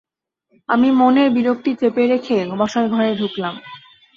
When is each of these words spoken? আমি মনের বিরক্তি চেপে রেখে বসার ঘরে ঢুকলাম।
আমি 0.69 0.89
মনের 0.91 1.29
বিরক্তি 1.31 1.71
চেপে 1.75 2.03
রেখে 2.07 2.37
বসার 2.59 2.85
ঘরে 2.89 3.11
ঢুকলাম। 3.15 3.53